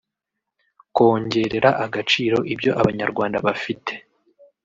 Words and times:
kongerera 0.95 1.69
agaciro 1.85 2.37
ibyo 2.53 2.71
Abanyarwanda 2.81 3.37
bafite 3.45 3.93